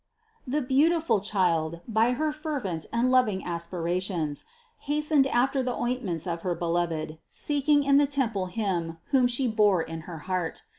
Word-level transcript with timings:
The 0.47 0.63
beautiful 0.63 1.19
Child, 1.19 1.81
by 1.87 2.13
her 2.13 2.31
fervent 2.33 2.87
and 2.91 3.11
loving 3.11 3.41
aspira 3.43 4.01
tions, 4.01 4.45
hastened 4.79 5.27
after 5.27 5.61
the 5.61 5.75
ointments 5.77 6.25
of 6.25 6.41
her 6.41 6.55
Beloved, 6.55 7.19
seek 7.29 7.69
ing 7.69 7.83
in 7.83 7.97
the 7.97 8.07
temple 8.07 8.47
Him, 8.47 8.97
whom 9.11 9.27
She 9.27 9.47
bore 9.47 9.83
in 9.83 10.01
her 10.09 10.17
heart. 10.25 10.63